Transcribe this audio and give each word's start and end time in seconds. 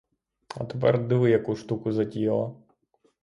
А 0.57 0.63
тепер, 0.65 1.07
диви, 1.07 1.29
яку 1.31 1.55
штуку 1.55 1.91
затіяла. 1.91 2.51